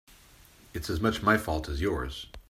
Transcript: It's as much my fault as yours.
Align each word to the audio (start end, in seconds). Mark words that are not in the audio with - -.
It's 0.73 0.89
as 0.89 0.99
much 0.99 1.21
my 1.21 1.37
fault 1.37 1.69
as 1.69 1.79
yours. 1.79 2.25